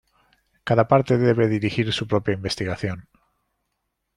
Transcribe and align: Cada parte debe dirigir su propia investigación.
Cada 0.63 0.85
parte 0.87 1.19
debe 1.19 1.47
dirigir 1.47 1.93
su 1.93 2.07
propia 2.07 2.33
investigación. 2.33 3.07